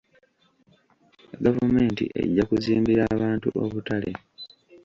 Gavumenti 1.43 2.03
ejja 2.21 2.43
kuzimbira 2.49 3.01
abantu 3.15 3.47
obutale. 3.63 4.11